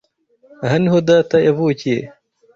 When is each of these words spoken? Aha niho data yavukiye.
Aha 0.65 0.75
niho 0.79 0.99
data 1.09 1.37
yavukiye. 1.47 2.03